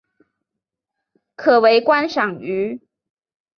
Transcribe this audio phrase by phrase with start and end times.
[1.35, 2.81] 可为观赏鱼。